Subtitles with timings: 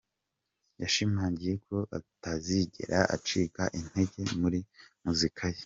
[0.81, 4.59] yashimangiye ko atazigera acika intege muri
[5.05, 5.59] muzika ye.